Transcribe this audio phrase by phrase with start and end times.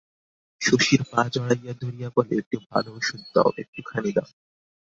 [0.61, 4.29] শশীর পা জড়াইয়া ধরিয়া বলে, একটু ভালো ওষুধ দাও, একটুখানি দাও।